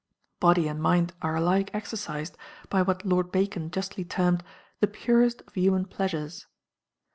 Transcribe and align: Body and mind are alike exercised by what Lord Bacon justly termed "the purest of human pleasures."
Body 0.39 0.67
and 0.67 0.81
mind 0.81 1.13
are 1.21 1.35
alike 1.35 1.69
exercised 1.75 2.35
by 2.71 2.81
what 2.81 3.05
Lord 3.05 3.31
Bacon 3.31 3.69
justly 3.69 4.03
termed 4.03 4.43
"the 4.79 4.87
purest 4.87 5.41
of 5.45 5.53
human 5.53 5.85
pleasures." 5.85 6.47